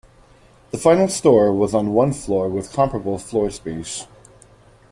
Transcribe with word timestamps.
The 0.71 0.79
final 0.79 1.09
store 1.09 1.53
was 1.53 1.75
on 1.75 1.93
one 1.93 2.11
floor, 2.11 2.49
with 2.49 2.73
comparable 2.73 3.19
floor 3.19 3.51
space. 3.51 4.07